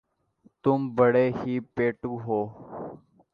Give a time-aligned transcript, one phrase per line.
[0.63, 2.39] تم بڑے ہی پیٹُو ہو